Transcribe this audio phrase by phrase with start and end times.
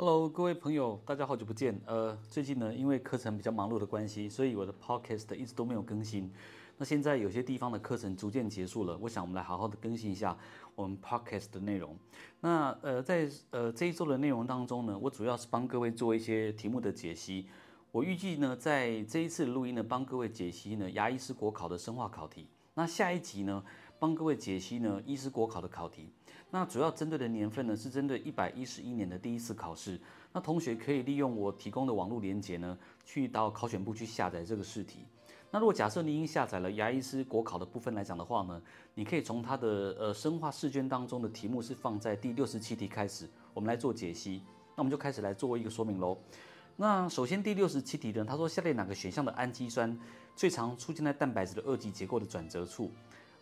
[0.00, 1.76] Hello，各位朋友，大家好久不见。
[1.84, 6.32] 呃，最近呢，因为课程比较忙碌的关系，所以我的 Podcast 一直都没有更新。
[6.76, 10.38] 那现在有些地方的课程逐渐结束了，我想我们来好好的更新一下
[10.76, 11.96] 我们 Podcast 的内容。
[12.38, 17.48] 那呃，在呃这一周的内容当中呢，我主要是帮各位做一些题目的解析。
[17.90, 22.46] 我预计呢，在这一次录音呢，帮各位解析呢牙医师国考的生化考题。
[22.74, 23.64] 那下一集呢，
[23.98, 26.12] 帮各位解析呢医师国考的考题。
[26.50, 30.00] 那主要针对的年份呢，是针对一百一十一年的第一次考试。
[30.32, 35.00] 那同学可以利用我提供的网络连接呢，去到考选部去下载这个试题。
[35.50, 38.60] 那如果假设你已经下载了牙医师国考的部分来讲的话呢，
[38.94, 44.42] 你可以从它的呃生化试卷当中的题目是放在第六十七题开始，我们来做解析。
[44.74, 46.16] 那我们就开始来做一个说明喽。
[46.76, 49.98] 那首先第六十七题呢，他说下列哪个选项的氨基酸
[50.36, 52.90] 最常出现在蛋白质的二级结构的转折处？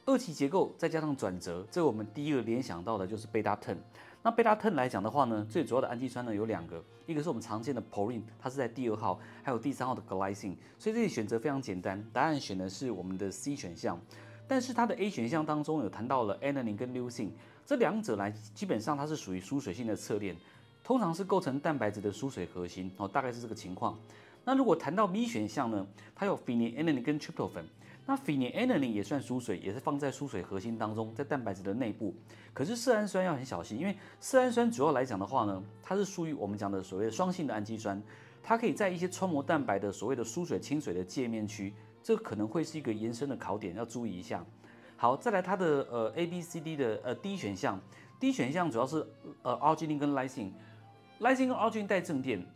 [0.06, 3.76] 二级结构再加上转折，这我们第一个联想到的就是贝塔 ten。
[4.22, 10.54] 那贝塔 ten 来讲的话呢，最主要的氨基酸呢有两个，一个是我们常见的 porin，它是在第二号，还有第三号的 glycine。
[10.78, 14.00] 所以这里选择非常简单，答案选的是我们的 C 选项。
[14.46, 17.30] 但是它的 A 选项当中有谈到了 alanine 跟 leucine，
[17.64, 20.36] 这两者来基本上它是属于疏水性的侧链。
[20.84, 23.98] 通常是构成蛋白质的疏水核心哦，大概是这个情况。
[24.44, 27.64] 那如果谈到 B 选项呢，它有 phenylalanine 跟 tryptophan，
[28.06, 32.14] 那 phenylalanine 也算疏水，也是放在疏水核心当中，在蛋白质的内部。
[32.54, 38.00] 可是色氨酸要很小心，因为色氨酸主要来讲的话呢，它是属于我们讲的所谓的双性的氨基酸，
[38.42, 44.44] 它可以在一些穿膜蛋白的所谓的疏水亲水的界面区，这可能会是一个延伸的考点，要注意一下。
[44.96, 47.78] 好，再来它的呃 A B C D 的呃 D 选项
[48.20, 49.06] ，D 选项主要是
[49.42, 50.52] 呃 arginine 跟 lysine。
[51.20, 52.46] Lysine 跟 arginine 带正电，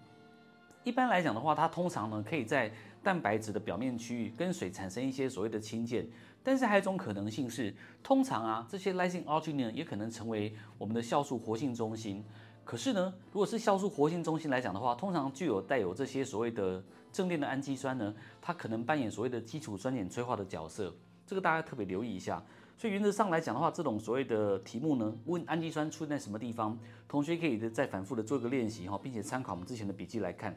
[0.85, 6.07] 一般来讲的话，它通常呢可以在蛋白质的表面区域跟水产生一些所谓的氢键，
[6.43, 12.25] 但是还有一种可能性是，通常啊这些 Lysine arginine 也可能成为我们的酵素活性中心。
[12.65, 20.95] 可是呢，如果是酵素活性中心来讲的话，通常具有带有这些所谓的正电的氨基酸呢，它可能扮演所谓的基础酸碱催化的角色，
[21.27, 22.41] 这个大家特别留意一下。
[22.77, 26.79] 所以原则上来讲的话，这种所谓的题目呢，问氨基酸出现在什么地方，
[27.09, 30.55] 同学可以再反复的做一个练习哈，并且参考我们之前的笔记来看。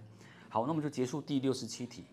[0.49, 2.05] 好，那么就结束第六十七题。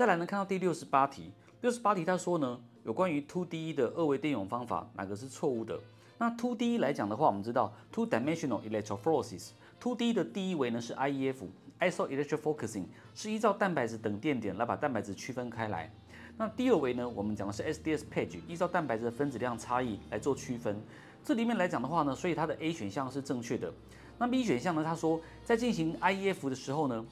[0.00, 1.30] 再来呢，看到第六十八题，
[1.60, 5.78] 六十八题他说呢，有关于 two D 的二维电泳方法，哪个是错误的？
[6.16, 15.92] 那 two D 来讲的话，我们知道 two dimensional electrophoresis，two D 的第一维呢是 IEF，isoelectrofocusing 是依照蛋白质等电点来把蛋白质区分开来。
[16.38, 20.80] 那第二维呢，我们讲的是 SDS page，依照蛋白质的分子量差异来做区分。
[21.22, 23.70] 这里面来讲的话呢，所以它的 A 选项是正确的。
[24.16, 27.04] 那 B 选项呢，他说在进行 IEF 的时候呢，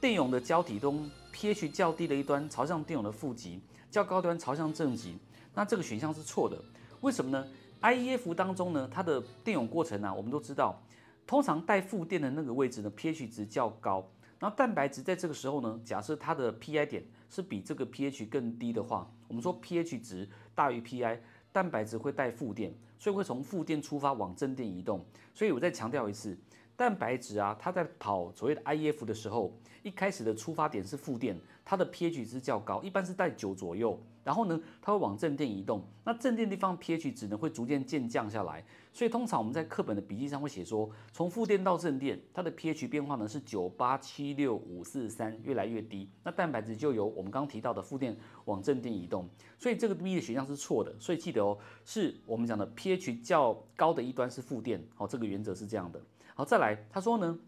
[0.00, 3.60] 电泳的胶体中 pH 较低的一端朝向电泳的负极，
[3.90, 5.18] 较高端朝向正极。
[5.54, 6.62] 那这个选项是错的，
[7.00, 7.46] 为什么呢
[7.80, 10.80] ？IEF 当中呢，它的电泳过程啊，我们都知道，
[11.26, 14.06] 通常带负电的那个位置呢，pH 值较高。
[14.38, 21.18] 然后蛋白质在这个时候呢，假设它的 pI 点是比这个 pH 更低的话，我们说 pH 值大于 pI，
[21.52, 25.04] 蛋白质会带负电，所以会从负电出发往正电移动。
[25.32, 26.36] 所以我再强调一次。
[26.82, 33.96] 蛋白质啊，它在跑所谓的 IEF 的时候，一开始的出发点是负电，它的 pH 值较高，一般是在九左右。
[34.24, 38.64] 然后呢，它会往正电移动，那正电地方 pH 值呢会逐渐渐降下来。
[38.92, 46.10] 所以通常我们在课本的笔记上会写说，从负电到正电，它的 pH 变化呢是九八七六五四三，越来越低。
[46.24, 48.16] 那蛋白质就由我们刚刚提到的负电
[48.46, 49.28] 往正电移动。
[49.56, 50.92] 所以这个 B 的选项是错的。
[50.98, 54.84] 所以记得哦，是我们讲的 pH 较高的一端是负电。
[54.96, 56.00] 好，这个原则是这样的。
[56.34, 57.38] 好，再来，他说呢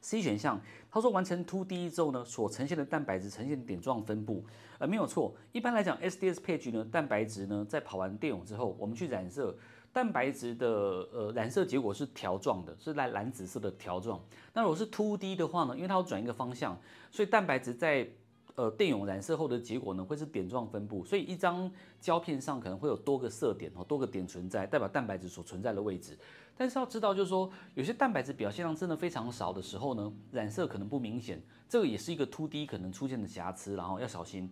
[0.00, 4.44] ，C 选项，他说完成 to D 之后呢，所呈现的蛋白质呈现点状分布，
[4.78, 5.34] 呃，没有错。
[5.52, 9.56] 一般来讲，SDS page 呢，蛋白质呢，在跑完电泳之后，我们去染色，
[9.92, 14.20] 蛋白质的呃染色结果是条状的，是蓝蓝紫色的条状。
[14.52, 16.78] 那如果是 to D 的话呢，因为它要转一个方向，
[17.10, 18.06] 所以蛋白质在
[18.56, 26.18] 呃，电泳染色后的结果呢，会是点状分布，所以一张胶片上可能会有多个色点哦，多个点存在，代表蛋白质所存在的位置。
[26.56, 31.38] 但是要知道，就是说有些蛋白质表现量真的非常少的时候呢，染色可能不明显，
[31.68, 34.50] 这个也是一个 2D 可能出现的瑕疵，然后要小心。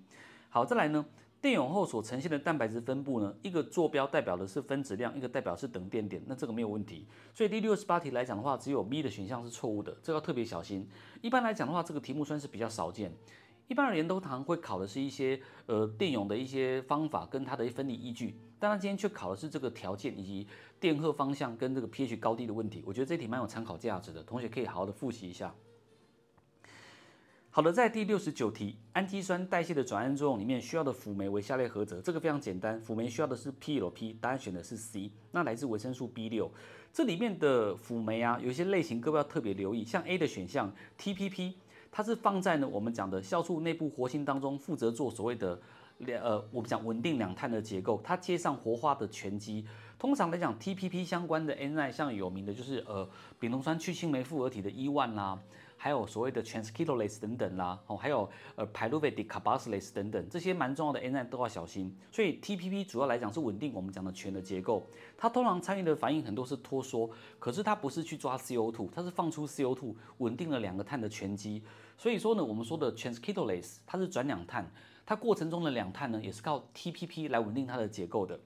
[0.51, 1.03] 好，再来呢，
[1.41, 7.07] 电泳后所呈现的蛋白质分布呢，一个坐标代表的是分子量，一个代表是等电点，那这个没有问题。
[7.33, 10.87] 所以第六十八题来讲的话，只有 B 的选项是错误的，这个要特别小心。
[11.23, 13.11] 一般来讲的话，这个题目算是比较少见。
[13.67, 20.47] 一般而言，都常会考的是一些呃电泳的一些方法跟它的分离依据，但他今天却考的是这个条件以及
[20.79, 22.83] 电荷方向跟这个 pH 高低的问题。
[22.87, 25.55] 我觉得这题蛮有参考价值的，同学可以好好的复习一下。
[27.51, 32.01] 好的，在第六十九题，氨基酸代谢的转氨作用里面需要的辅酶为下列何者？
[32.01, 35.09] 这个非常简单，辅酶需要的是 PLP，答案选的是 C。
[35.31, 36.51] 那来自维生素 B 六，
[36.93, 41.55] 这里面的辅酶啊，有些类型各位要特别留意，像 A 的选项 TPP，
[41.97, 45.57] 它是放在呢我们讲的酵素内部活性当中，负责做所谓的
[45.99, 49.65] 两呃我们讲稳定两碳的结构，它接上活化的醛基。
[49.97, 53.09] 通常来讲，TPP 相关的 N I 像有名的就是呃
[53.39, 55.39] 丙酮酸去氢酶复合体的 E1 啦。
[55.77, 58.27] 还有所谓的 transketolase 等等啦，哦，还有
[58.57, 61.95] 呃 pyruvate decarboxylase 等等，这些蛮重要的 enzyme 都要小心。
[62.11, 64.89] 所以 TPP 主要来讲是稳定我们讲的醛的结构，
[65.19, 71.63] 它通常参与的反应很多是脱缩，可是它不是去抓 CO2，它是放出 CO2，稳定了两个碳的醛基。
[71.97, 74.71] 所以说呢，我们说的 transketolase 它是转两碳，
[75.07, 78.39] 它过程中的两碳呢也是靠 TPP 来稳定它的结构的。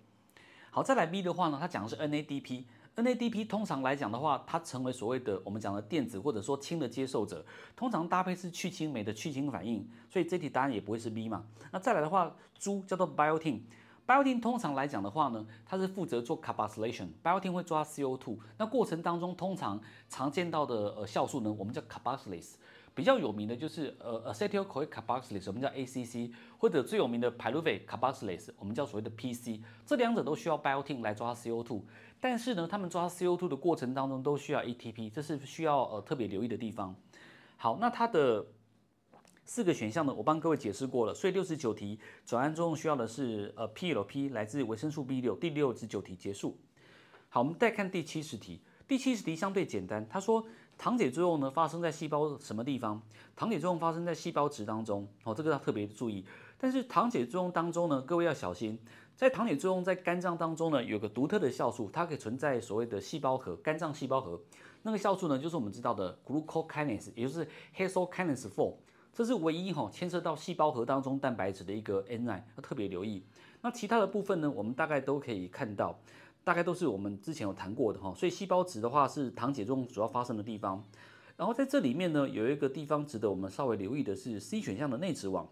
[0.71, 2.65] 好，再来 B 的话呢，它讲的是 NADP。
[2.97, 7.45] NADP 通常来讲的话，它成为所谓的我们讲的电子或者说氢的接受者，
[7.77, 11.45] 通常搭配是去氢酶的去氢反应，所以这题答案也不会是 B 嘛。
[11.71, 22.55] 那再来的话，猪叫做 biotin，biotin 通常来讲的话呢，它是负责做 carboxylation，biotin 会抓 CO2，那过程当中通常常见到的呃酵素呢，我们叫 carboxylase。
[22.99, 29.63] 比较有名的就是呃 acetyl-CoA carboxylase，我们叫 ACC，或者最有名的 pyruvate carboxylase，我们叫所谓的 PC。
[29.87, 31.81] 这两者都需要 biotin 来抓 CO2，
[32.19, 36.93] 但是呢，他们抓 CO2 的过程当中都需要 ATP，这是需要呃特别留意的地方。
[37.57, 38.45] 好，那它的
[39.45, 41.15] 四个选项呢，我帮各位解释过了。
[41.15, 45.37] 所以六十九题转氨作用需要的是呃 PLP，来自维生素 B 六。
[45.37, 46.59] 第六十九题结束。
[47.29, 48.61] 好，我们再看第七十题。
[48.89, 50.45] 第七十题相对简单，他说。
[50.79, 53.03] 糖解作用呢，发生在细胞什么地方？
[53.35, 56.25] 糖解作用发生在细胞质当中，哦，这个要特别注意。
[56.57, 58.79] 但是糖解作用当中呢，各位要小心，
[59.17, 64.41] 在糖解作用在肝脏当中呢，有个独特的酵素，它可以存在所谓的细胞核，肝脏细胞核。
[64.83, 68.75] 那个酵素呢，就是我们知道的 glucokinase，也就是 hexokinase four，
[69.13, 73.25] 这是唯一哈牵涉到细胞核当中蛋白质的一个 enzyme，要特别留意。
[73.61, 75.99] 那其他的部分呢，我们大概都可以看到。
[76.45, 80.83] 大概都是我们之前有谈过的哈，所以细胞质的话是糖解作用主要发生的地方。
[81.37, 85.49] 然后在这里面呢，有一个地方值得我们稍微留意的是 C 选项的内质网。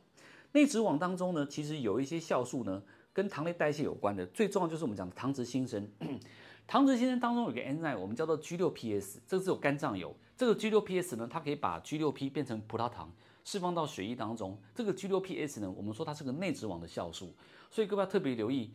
[0.53, 5.89] 内质网当中呢，其实有一些酵素呢跟糖类代谢有关的，最重要就是我们讲的糖质新生。
[6.67, 10.17] 糖质新生当中有个 enzyme，我们叫做 G6PS，这个只有肝脏有。
[10.37, 13.13] 这个 G6PS 呢，它可以把 G6P 变成葡萄糖，
[13.45, 14.59] 释放到血液当中。
[14.75, 17.33] 这个 G6PS 呢，我们说它是个内质网的酵素，
[17.71, 18.73] 所以各位要特别留意。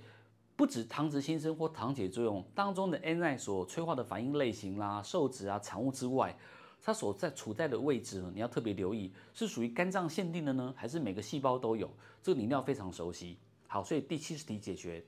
[0.62, 6.38] 不止糖脂新生或糖解作用当中的 N i 所催化的反应类型啦、受质啊、产物之外，
[6.84, 11.90] 它所在处在的位置呢，你要特别留意，是属于肝脏限定的呢，还是每个细胞都有？
[12.22, 13.40] 这个你一定要非常熟悉。
[13.66, 15.04] 好，所以第七十题解决。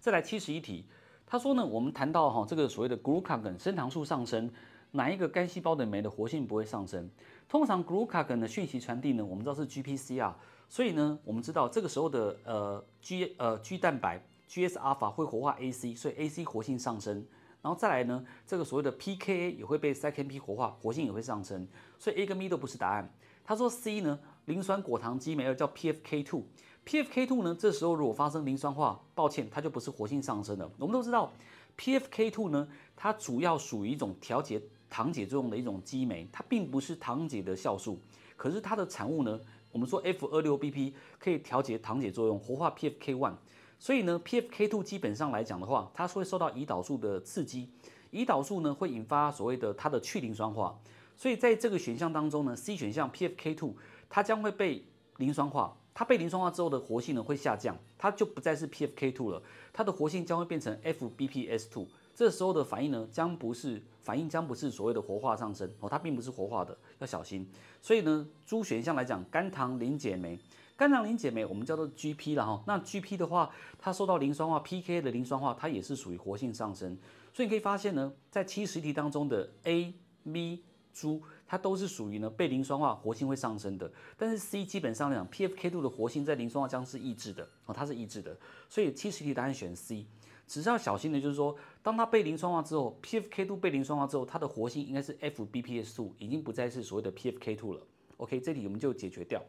[0.00, 0.84] 再来七十一题，
[1.24, 4.50] 他说呢，我们谈到哈这个所谓的 glucagon 升糖素上升，
[4.90, 7.08] 哪一个肝细胞的酶的活性不会上升？
[7.48, 10.34] 通常 glucagon 的讯息传递呢，我们知道是 GPCR。
[10.68, 17.24] 所以呢，我们知道这个时候的呃 G 呃 G 蛋白 GS 阿法会活化 AC，所以 AC 活性上升。
[17.62, 21.66] 然后再来呢，这个所谓的 PKA 也会被 cyclin-P 活化，活性也会上升。
[21.98, 23.10] 所以 A 跟 B 都不是答案。
[23.42, 26.42] 他说 C 呢，磷酸果糖激酶二叫 PFK2。
[26.84, 30.70] PFK2 呢，这时候如果发生磷酸化，抱歉，它就不是活性上升了。
[30.78, 31.32] 我们都知道
[31.78, 37.98] PFK2 呢，它主要属于一种调节糖解作用的一种激酶，它并不是糖解的酵素，
[38.36, 39.40] 可是它的产物呢。
[39.74, 43.34] 我们说 F 二六 BP 可以调节糖解作用，活化 PFK one，
[43.76, 47.68] 所以呢 PFK two 基本上来讲的话，它是会受到胰岛素的刺激，
[48.12, 50.78] 胰岛素呢会引发所谓的它的去磷酸化，
[51.16, 53.74] 所以在这个选项当中呢，C 选项 PFK two
[54.08, 61.88] 它将会被磷酸化，它被磷酸化之后的活性呢会下降，它就不再是 PFK two 了，它的活性将会变成 FBPS two。
[62.14, 67.46] 这时候的反应呢，将不是反应，将不是所谓的活化上升哦，它并不是活化的，要小心。
[67.82, 70.38] 所以呢，猪选项来讲，肝糖磷解酶，
[70.76, 72.62] 肝糖磷解酶我们叫做 GP 了哈。
[72.66, 76.96] 那 GP 的话，它受到磷酸化 PK 的磷酸化，它也是属于活性上升。
[77.32, 79.92] 所以你可以发现呢，在七十题当中的 A、
[80.32, 83.90] B、猪，它都是属于呢被磷酸化活性会上升的。
[84.16, 88.36] 但是 C 基本上来讲，PFK 度的活性在磷酸化将是抑制的哦，它是抑制的。
[88.68, 90.06] 所以七十题答案选 C。
[90.46, 97.80] 只是要小心的，就是说，当它被磷酸化之后，PFK2 被磷酸化之后，它的活性应该是 FBPS2，已经不再是所谓的 PFK2 了。
[98.18, 99.42] OK，这里我们就解决掉。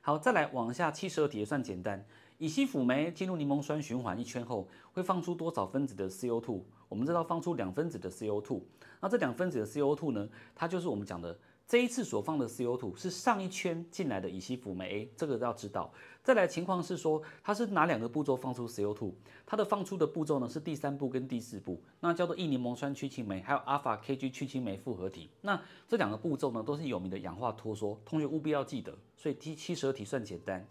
[0.00, 2.04] 好，再来往下七十二题也算简单。
[2.38, 6.60] 乙烯辅酶进入柠檬酸循环一圈后，会放出多少分子的 CO2？
[6.88, 8.60] 我们知道放出两分子的 CO2。
[9.00, 15.90] 那这两分子的 CO2 呢，它就是我们讲的这一次所放的 CO2 是上一圈进来的乙烯辅酶 A，这个要知道。
[16.22, 19.12] 再来情况是说，它是哪两个步骤放出 CO2？
[19.46, 25.30] 它的放出的步骤呢是第三步跟第四步，那叫做异柠檬酸去氢酶，还有阿法 KG 去氢酶复合体。
[25.40, 28.94] 那这两个步骤呢都是有名的氧化脱缩，同学务必要记得。
[29.16, 30.66] 所以第七十二题算简单。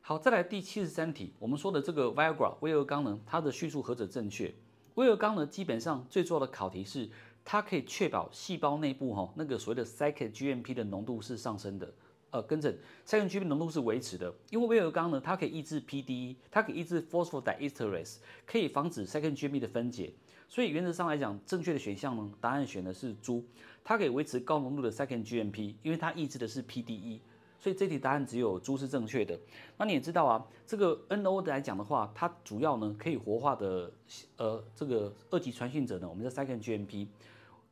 [0.00, 4.52] 好，再来第七十三题，我们说的这个 Viagra 威而钢呢，它的叙述何者正确？
[4.96, 7.08] 威而钢呢，基本上最重要的考题是。
[7.44, 11.92] 它可以确保细胞内部哈那个所谓的 cyclic GMP 的浓度是上升的，
[12.30, 12.74] 呃，跟着
[13.06, 20.12] cyclic GMP 浓度是维持的，因为威尔刚呢，它可以抑制 PDE，它可以抑制 phosphodiesterase，可以防止 cyclic GMP 的分解，
[20.48, 23.44] 所以原则上来讲，正确的选项呢，答案选的是猪，
[23.84, 27.20] 它可以维持高浓度的 cyclic GMP，因为它抑制的是 PDE。
[27.60, 29.38] 所以这题答案只有猪是正确的。
[29.78, 33.90] 那你也知道啊，这个 NO 的来讲的话，它主要呢可以活化的
[34.36, 37.06] 呃这个二级传讯者呢，我们叫 second GMP。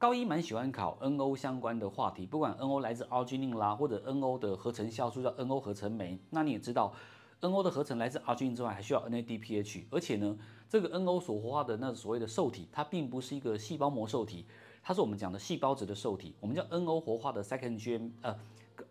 [0.03, 6.19] 高一蛮喜欢考 NO 相关的话题，不管 NO 来自 arginine 啦，或者 NO 的合成酵素叫 NO 合成酶。
[6.31, 6.93] 那你也知道
[7.41, 9.85] ，NO 的合成来自 arginine 之外，还需要 NADPH。
[9.93, 10.37] 而且呢，
[10.69, 14.45] 这个 NO 所活化的那所谓的受体，它并不是一个细胞膜受体，
[14.83, 18.37] 它是我们讲的细胞质的受体，我们叫 NO 活化的 second GMP 呃。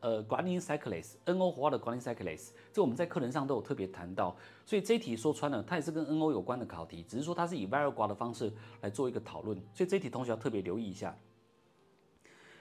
[0.02, 11.16] 呃，guanine cyclase，NO 活化的 guanine cyclase，这我们在课程上都有特别谈到，所以这一题说穿了，它也是跟 NO 有关的考题，只是说它是以 Viagra 的方式来做一个讨论，所以这一题同学要特别留意一下。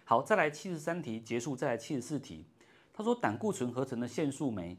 [0.05, 2.45] 好，再来七十三题结束，再来七十四题，
[2.93, 4.77] 他说胆固醇合成的腺素酶，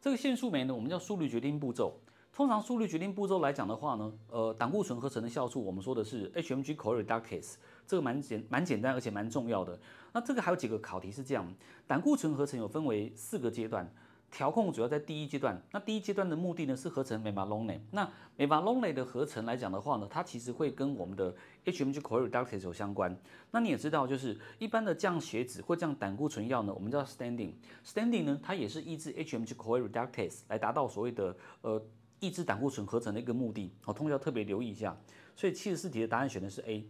[0.00, 1.98] 这个腺素酶呢，我们叫速率决定步骤。
[2.32, 7.54] 通常速率决定步骤来讲的话呢，呃，胆固醇合成的酵素，我们说的是 HMG-CoA reductase，
[7.86, 9.78] 这个蛮简蛮简单，而且蛮重要的。
[10.12, 11.52] 那这个还有几个考题是这样，
[11.86, 13.90] 胆固醇合成有分为四个阶段，
[14.30, 15.60] 调控主要在第一阶段。
[15.72, 17.80] 那第一阶段的目的呢是合成 mevalonate。
[17.90, 23.16] 那 mevalonate 的合成来讲的话呢，它其实会跟我们的 HMG-CoA reductase 有相关。
[23.50, 27.52] 那你也知道，就是一般的降血脂或降胆固醇药呢，我们叫 standing。
[27.84, 31.84] standing 呢，它也是抑制 HMG-CoA reductase 来达到所谓的呃。
[32.20, 34.96] 抑制胆固醇合成的一个目的，好，同学要特别留意一下。
[35.36, 36.88] 所以七十四题的答案选的是 A。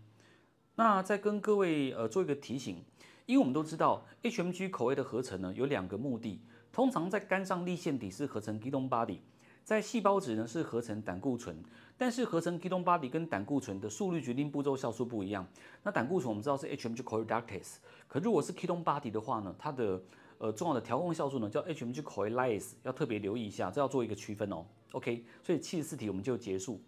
[0.76, 2.82] 那再跟各位呃做一个提醒，
[3.26, 6.40] 因为我们都知道 HMG 口味的合成呢有两个目的，
[6.72, 9.18] 通常在肝脏粒线体是合成 ketone body，
[9.62, 11.56] 在细胞质呢是合成胆固醇，
[11.96, 15.46] 但是合成 ketone body 跟胆固醇的速率决定步骤酵素不一样。
[15.84, 17.76] 那胆固醇我们知道是 HMG CoA reductase，
[18.08, 20.02] 可如果是 ketone body 的话呢，它的
[20.38, 24.66] 呃重要的调控酵素呢叫 HMG CoA lyase，要特别留意一下，这要做一个区分哦。
[24.90, 26.80] OK，所以七十四题我们就结束。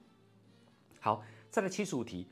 [1.01, 2.27] 好，再来七十五题，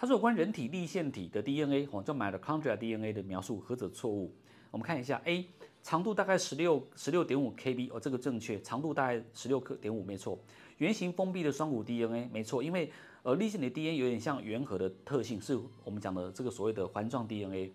[0.00, 4.32] 它是有关人体粒线体的 DNA，哦，叫 mitochondria DNA 的描述，何者错误？
[4.70, 5.44] 我们看一下，A
[5.82, 10.38] 长度大概十六十六点五 KB，哦，这个正确，长度大概十六克点五，没错。
[10.76, 12.92] 圆形封闭的双股 DNA，没错，因为
[13.24, 17.74] 呃粒线体 DNA 有点像圆核的特性，是我们讲的这个所谓的环状 DNA。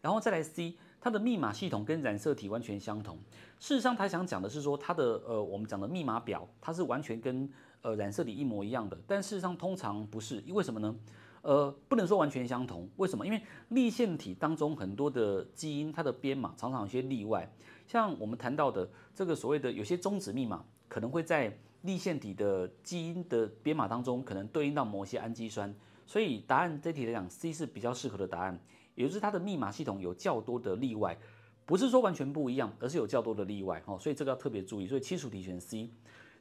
[0.00, 0.74] 然后再来 C。
[1.00, 3.16] 它的密码系统跟染色体完全相同。
[3.60, 7.48] 事实上，他想讲的是说，它的呃，我们讲的密码表，它是完全跟
[7.82, 8.98] 呃染色体一模一样的。
[9.06, 10.92] 但事实上，通常不是，因为什么呢？
[11.42, 12.88] 呃，不能说完全相同。
[12.96, 13.24] 为什么？
[13.24, 17.50] 因为立线体当中很多的基因，它的编码常常有些例外。
[17.86, 25.74] 像我们谈到的这个所谓的有些终止密码，可能会在立线体的基因的编码当中，可能对应到某些氨基酸。
[26.04, 28.58] 所以答案这题来讲，C 是比较适合的答案。
[28.94, 31.16] 也就是它的密码系统有较多的例外，
[31.64, 34.88] 不是说完全不一样，而是有较多的例外哦，所以这个要特别注意。
[34.88, 35.88] 所以七十五题选 C，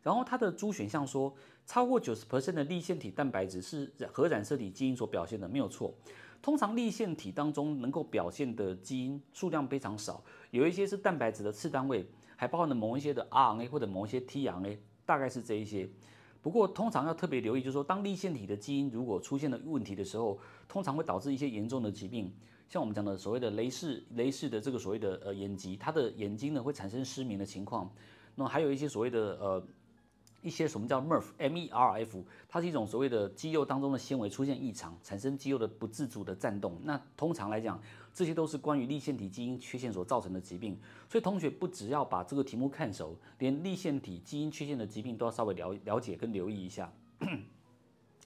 [0.07, 1.35] 然后它的 D 选项说
[1.65, 5.93] 超过九十 percent 的立线体蛋白质是核染色体基因所表现的，没有错。
[6.41, 15.89] 通常立线体当中能够表现的基因数量非常少，有一些是蛋白质的次单位，还包含了某一些的 RNA 或者某一些 tRNA，大概是这一些。
[16.41, 22.33] 不过通常要特别留意，就是说当立线体的基因如果出现了问题的时候，通常会导致一些严重的疾病。
[22.69, 27.91] 像我们讲的所谓的雷氏雷氏的这个所谓的呃眼疾，它的眼睛呢会产生失明的情况。
[28.39, 29.67] 那还有一些所谓的呃
[30.47, 36.79] 一些什么叫 MERF M E R F，它是一种所谓的肌肉当中的纤维出现异常，产生肌肉的不自主的颤动。
[36.83, 37.77] 那通常来讲，
[38.13, 40.79] 这些都是关于粒线体基因缺陷所造成的疾病。
[41.09, 46.89] 所以同学不只要把这个题目看熟，连粒线体基因缺陷的疾病都要稍微了了解跟留意一下。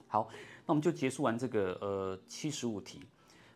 [0.06, 0.28] 好，
[0.64, 3.00] 那我们就结束完这个呃七十五题。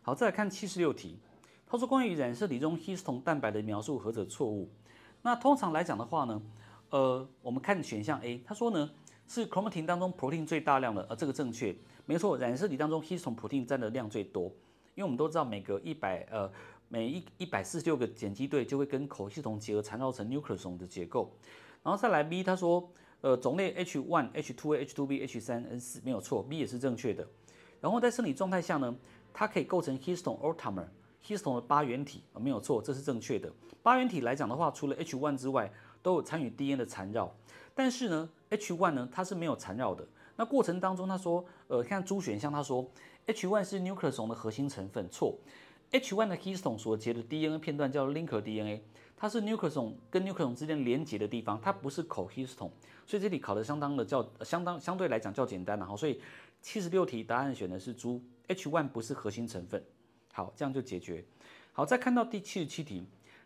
[0.01, 1.17] 好，再来看七十六题，
[1.65, 4.69] 他说关于染色体中 histone 蛋白的描述何者错误？
[5.21, 6.41] 那通常来讲的话呢，
[6.89, 8.89] 呃，我们看选项 A，他说呢
[9.27, 11.75] 是 chromatin 当中 protein 最大量的，呃，这个正确，
[12.05, 14.45] 没错，染色体当中 histone protein 占的量最多，
[14.95, 16.51] 因为我们都知道每隔一百呃
[16.89, 21.31] 每一一百四十六个碱基对就会跟口系统结合缠绕成 nucleosome 的结构，
[21.83, 22.89] 然后再来 B，他说
[23.21, 27.27] 呃种类 H1、H2A、H2B、H3、N4 没有错，B 也是正确的，
[27.81, 28.95] 然后在生理状态下呢。
[29.39, 30.85] 它可以构成 histone otamer
[31.27, 33.51] histone 的八原体啊，没有错，这是正确的。
[33.83, 37.35] 八原体来讲的话，除了 H1 之外，都有参与 DNA 的缠绕。
[37.75, 40.07] 但是呢，H1 呢，它是没有缠绕的。
[40.35, 42.89] 那过程当中，他说，呃，看朱选项，他说
[43.25, 45.37] H1 是 nucleosome 的核心成分，错。
[45.91, 48.81] H1 的 histone 所结的 DNA 片段叫 linker DNA，
[49.15, 52.71] 它是 nucleosome 跟 nucleosome 之间连接的地方，它不是 cohistone，
[53.05, 55.95] 所以这里考的相当的较相当相对来讲较简单了哈。
[55.95, 56.21] 所以
[56.61, 59.81] 七十六题答案选的是猪，H1 不是核心成分。
[60.37, 61.25] 好，这样就解决。
[61.73, 63.03] 好，再看到第七十七题。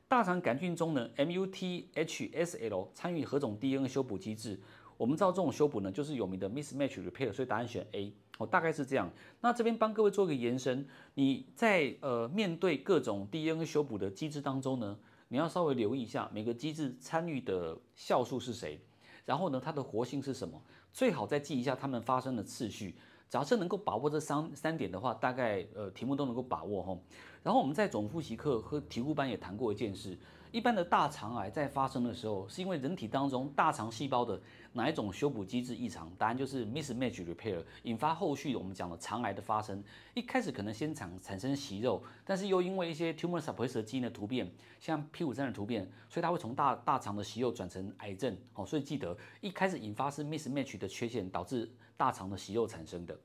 [0.09, 4.59] 大肠杆菌中呢，MUTHSL 参与何种 DNA 修补机制？
[4.97, 8.11] 我们知道这种修补呢，就是有名的 mismatch repair，所以答案选 A。
[8.39, 9.09] 哦，大概是这样。
[9.39, 18.81] 那这边帮各位做个延伸，你在呃面对各种 DNA 修补的机制当中呢，你要稍微留意一下每个机制参与的酵素是谁，
[19.23, 22.95] 然后呢它的活性是什么，最好再记一下它们发生的次序。
[23.31, 26.97] 假设能够把握这三三点的话，大概呃题目都能够把握哈。
[27.41, 30.19] 然后我们在总复习课和题库班也谈过一件事，
[30.51, 34.37] 一般的大肠癌在发生的时候，是因为人体当中大肠细胞的
[34.73, 36.11] 哪一种修补机制异常？
[36.17, 39.83] 答案就是 mismatch repair，引发后续我们讲的肠癌的发生。
[40.13, 48.37] 一开始可能先产产生息肉，但是又因为一些 tumor suppressor 基因的突变，像 P53 的突变，所以它会从大大肠的息肉转成癌症。
[48.53, 51.71] 哦，所以记得一开始引发是 mismatch 的缺陷导致。
[51.97, 53.15] 大肠的息肉产生的。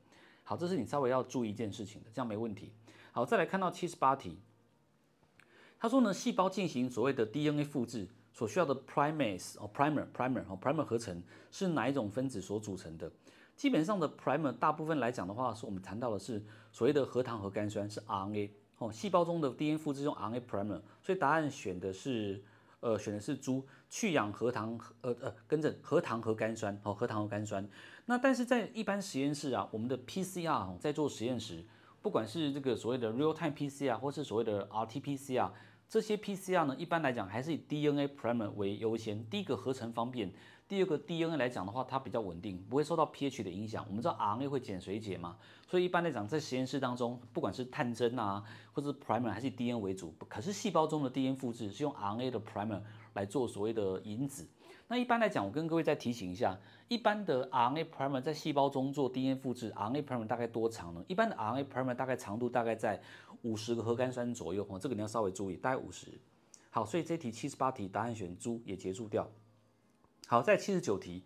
[0.45, 2.71] 好，这是你稍微要注意一件事情的，这样没问题。
[3.11, 4.39] 好，再来看到七十八题，
[5.79, 8.07] 他说呢，细胞进行所谓的 DNA 复制
[8.37, 13.11] 所需要的 primase 哦，primer primer 哦，primer 合成是哪一种分子所组成的？
[13.57, 22.45] 基本上的 primer 大部分来讲的话，是我们谈到的是所谓的核糖核苷酸是 RNA 哦，细胞中的 DNA 复制用 RNA primer，所以答案选的是。
[22.81, 27.67] 呃，选的是猪去氧核糖，呃呃，跟着核糖核苷酸，哦，核糖核苷酸。
[28.05, 31.65] 那但是在一般实验室啊，我们的 PCR 哦在做实验时，
[32.03, 35.51] 不管是这个所谓的 real time PCR 或是所谓的 RT-PCR，
[35.89, 39.25] 这些 PCR 呢，一般来讲还是以 DNA primer 为优先。
[39.31, 40.33] 第一个合成方便，
[40.67, 43.85] 第二个 DNA 来讲的话，它比较稳定，不会受到 pH 的影响。
[43.89, 45.37] 我们知道 RNA 会碱水解嘛，
[45.69, 50.13] 所以一般来讲，在实验室当中，不管是探针啊，或者是 primer 还是以 DNA 为主。
[50.29, 52.81] 可是细胞中的 DNA 复制是用 RNA 的 primer
[53.15, 54.45] 来做所谓的引子。
[54.89, 61.05] 那一般来讲，我跟各位再提醒一下，一般的 RNA primer 在细胞中做 DNA 复制，RNA primer 大概多长呢？
[61.09, 63.01] 一般的 RNA primer 大概长度大概在
[63.47, 66.09] 五十个核苷酸左右哦，这个你要稍微注意，大概五十。
[66.69, 69.31] 好，所以这题七十八题答案选猪也结束掉。
[70.27, 71.23] 好，在七十九题，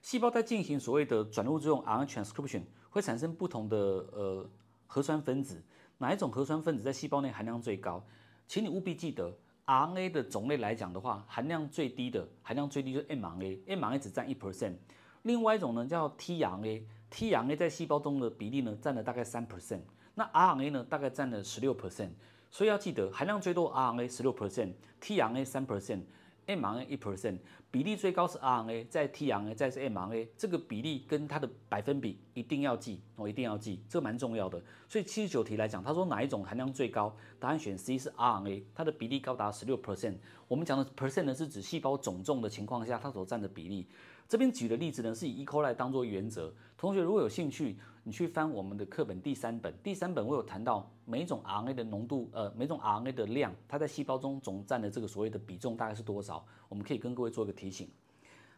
[0.00, 3.76] 细胞在进行所谓的转录作用 RNA transcription 会产生不同的
[4.12, 4.48] 呃
[4.86, 5.60] 核酸分子，
[5.98, 8.02] 哪一种核酸分子在细胞内含量最高？
[8.46, 9.36] 请你务必记得。
[9.66, 14.74] RNA 的种类来讲的话，含量最低的含量最低就是 mRNA，mRNA 只占一 percent。
[15.22, 19.80] 另外一种呢叫 tRNA，tRNA 在细胞中的比例呢占了大概三 percent。
[20.18, 22.10] 那 RNA 呢大概占了十六 percent。
[22.50, 26.00] 所以要记得含量最多 RNA 十六 percent，tRNA 三 percent。
[26.46, 27.38] mRNA 一 percent，
[27.72, 34.62] 比例最高是 RNA，在 tRNA，再是 mRNA，这个比例跟它的百分比一定要记，我一定要记，这个蛮重要的。
[34.88, 37.12] 所以七十九题来讲，他说哪一种含量最高？
[37.40, 40.14] 答案选 C 是 RNA，它的比例高达十六 percent。
[40.46, 43.88] 我们讲的 percent 呢，是指细胞总重的情况下它所占的比例。
[44.28, 45.46] 这边举的例子呢，是以 E.
[45.46, 46.52] coli 当做原则。
[46.76, 56.44] 同学如果有兴趣，你去翻我们的课本第三本，第三本我有谈到每种 RNA 的浓度，呃，每种 RNA 的量，它在细胞中总占的这个所谓的比重大概是多少？
[56.68, 57.88] 我们可以跟各位做一个提醒。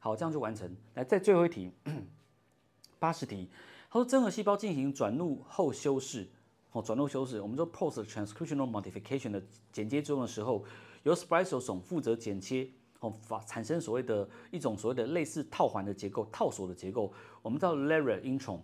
[0.01, 0.75] 好，这样就完成。
[0.95, 1.71] 来，在最后一题，
[2.99, 3.49] 八十题，
[3.91, 6.27] 他说真核细胞进行转录后修饰，
[6.73, 10.65] 哦，转录修饰，我们说 post transcriptional modification 的剪接作用的时候，
[11.03, 12.69] 由 spliceosome 负责剪切。
[13.01, 17.13] 哦，发产生所谓的一种所谓的类似套环的结构、套索的结构。
[17.43, 18.59] 我们叫 layer intron，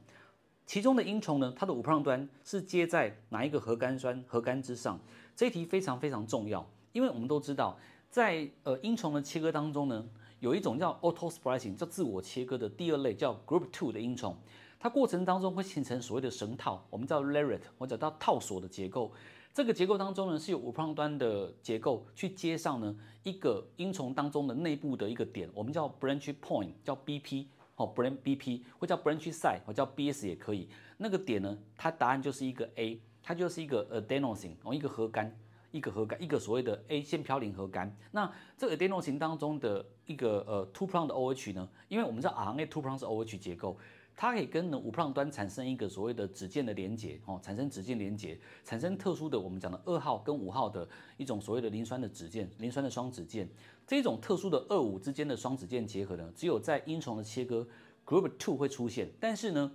[0.66, 4.98] 其中的 intron 呢，它的五碰端是接在哪一个核苷酸核苷之上？
[5.36, 7.78] 这一题非常非常重要，因为我们都知道，
[8.10, 10.04] 在呃 intron 的切割当中呢，
[10.40, 14.34] 有一种叫 auto splicing，叫自我切割的第二类叫 group two 的 intron，
[14.80, 19.12] 它过程当中会形成所谓的绳套，我们叫 lariat，或者叫套索的结构。
[19.54, 30.68] 这个结构当中呢，是有五碰端的结构去接上呢一个阴丛当中的内部的一个点，我们叫 branch point，叫 BP，哦，branch BP，或叫 branch side，或叫 BS 也可以。
[30.96, 35.30] 那个点呢，它答案就是一个 A，它就是一个 adenosine，哦，一个核苷，
[35.70, 37.88] 一个核苷，一个所谓的 A 腺嘌呤核苷。
[38.10, 43.78] 那这个 adenosine 当中的一个呃 two prong 的 OH 呢，因为我们知道 RNA two prong 是 OH 结构。
[44.16, 53.48] 它可以跟呢五碰端产生一个所谓的指键的连接哦，产生指键连接，产生特殊的我们讲的二号跟五号的一种所谓的磷酸的指键，磷酸的双指键。
[53.86, 57.66] 这种特殊的二五之间的双指键结合呢，只有在阴虫的切割
[58.06, 59.10] group two 会出现。
[59.18, 59.72] 但是呢，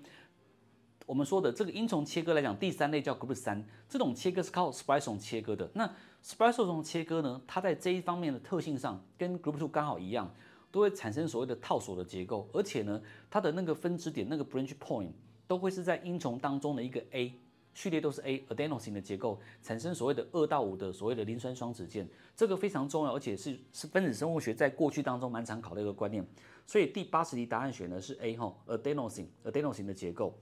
[1.05, 5.69] 我们说的这个因从切割来讲，第三类叫 Group 三，这种切割是靠 Spliceosome 切割的。
[5.73, 5.91] 那
[6.23, 10.33] Spliceosome 切割呢，它在这一方面的特性上跟 Group two 刚好一样，
[10.71, 15.11] 都会产生所谓的套索的结构，而且呢，它的那个分支点那个 Branch Point
[15.47, 17.33] 都会是在因从当中的一个 A。
[17.71, 22.05] 序列都是 A adenosine 的结构，产生所谓的二到五的所谓的磷酸双酯键，
[22.35, 26.25] 这个非常重要，而且是是分子生物学在过去当中蛮常考的一个观念。
[26.65, 30.37] 所以第八十题答案选的是 A 哈，adenosine adenosine 的结构。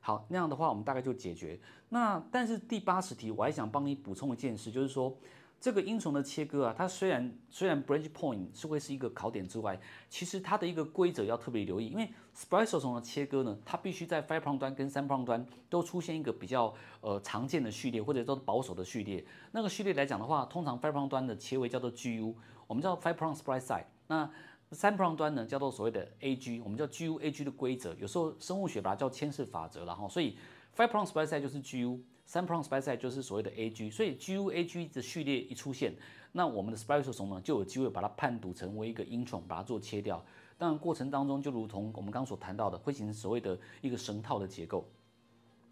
[0.00, 1.58] 好，那样的话我们大概就解决。
[1.88, 5.16] 那但是第八十题我还想帮你补充一件事，就是说。
[5.62, 9.78] 这个英雄的切割啊，它虽然虽然 branch point 是会是一个考点之外，
[10.10, 19.24] 其实它的一个规则要特别留意，因为 spliceosome 的切割呢，它必须在 five prime 端跟三 prime 端都出现一个比较呃常见的序列，或者说保守的序列。
[19.52, 22.34] 那个序列来讲的话，通常 five prime 端的切位叫做 GU，
[22.66, 23.84] 我们叫 five prime splice site。
[24.08, 24.28] 那
[24.72, 30.36] 三 prime 端呢，叫做所谓的 AG，我们叫 GU AG 的规则，有时候生物学把它叫牵式法则，然后所以
[30.76, 32.00] five prime splice site 就是 GU。
[32.24, 35.94] 三 prime splice site 就是所谓的 AG，所以 GUAG 的序列一出现，
[36.32, 40.24] 那我们的 spliceosome 呢就有机会把它判读成为一个 intron，把它做切掉。
[40.56, 44.88] 当然过程当中就如同我们刚所谈到的，会形成所谓的一个绳套的结构。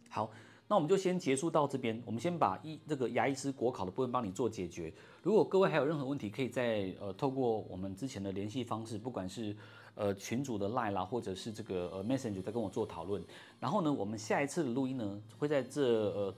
[0.08, 0.30] 好，
[0.70, 4.94] 那我们就先结束到这边，我们先把一这个牙医师国考的部分帮你做解决。
[5.20, 9.56] 如果各位还有任何问题，可以在呃透过我们之前的联系方式，不管是
[9.96, 13.20] 呃群组的 line 啦，或者是这个呃 messenger 再跟我做讨论。
[13.58, 16.32] 然后呢，我们下一次的录音呢会在这呃。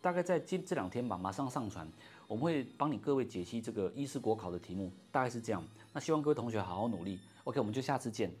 [0.00, 1.88] 大概在今这两天吧，马上上传，
[2.26, 5.64] 我们会帮你各位解析这个医师国考的题目，大概是这样。
[5.92, 7.20] 那希望各位同学好好努力。
[7.44, 8.34] OK，我们就下次见。